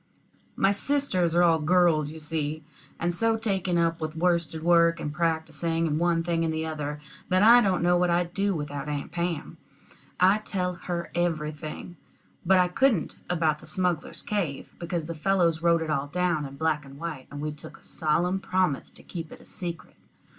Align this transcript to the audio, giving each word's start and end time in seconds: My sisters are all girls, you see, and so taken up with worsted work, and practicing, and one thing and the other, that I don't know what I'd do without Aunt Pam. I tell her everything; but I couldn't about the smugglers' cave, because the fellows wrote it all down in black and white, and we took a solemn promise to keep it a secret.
My 0.55 0.71
sisters 0.71 1.35
are 1.35 1.43
all 1.43 1.59
girls, 1.59 2.09
you 2.09 2.17
see, 2.17 2.63
and 2.99 3.13
so 3.13 3.37
taken 3.37 3.77
up 3.77 4.01
with 4.01 4.15
worsted 4.15 4.63
work, 4.63 4.99
and 4.99 5.13
practicing, 5.13 5.85
and 5.85 5.99
one 5.99 6.23
thing 6.23 6.43
and 6.43 6.51
the 6.51 6.65
other, 6.65 6.99
that 7.29 7.43
I 7.43 7.61
don't 7.61 7.83
know 7.83 7.97
what 7.97 8.09
I'd 8.09 8.33
do 8.33 8.55
without 8.55 8.89
Aunt 8.89 9.11
Pam. 9.11 9.57
I 10.19 10.39
tell 10.39 10.73
her 10.73 11.11
everything; 11.13 11.97
but 12.43 12.57
I 12.57 12.67
couldn't 12.67 13.19
about 13.29 13.59
the 13.59 13.67
smugglers' 13.67 14.23
cave, 14.23 14.73
because 14.79 15.05
the 15.05 15.13
fellows 15.13 15.61
wrote 15.61 15.83
it 15.83 15.91
all 15.91 16.07
down 16.07 16.47
in 16.47 16.55
black 16.57 16.83
and 16.83 16.97
white, 16.97 17.27
and 17.29 17.39
we 17.39 17.51
took 17.51 17.77
a 17.77 17.83
solemn 17.83 18.39
promise 18.39 18.89
to 18.89 19.03
keep 19.03 19.31
it 19.31 19.39
a 19.39 19.45
secret. 19.45 19.97